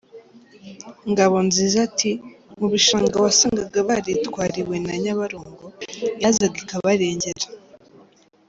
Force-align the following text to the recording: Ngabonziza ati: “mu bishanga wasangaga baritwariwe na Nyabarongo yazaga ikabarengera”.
Ngabonziza 1.11 1.77
ati: 1.87 2.11
“mu 2.59 2.67
bishanga 2.73 3.15
wasangaga 3.23 3.79
baritwariwe 3.89 4.75
na 4.85 4.93
Nyabarongo 5.03 5.65
yazaga 6.21 6.57
ikabarengera”. 6.63 7.47